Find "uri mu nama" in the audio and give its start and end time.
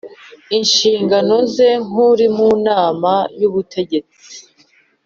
2.09-3.13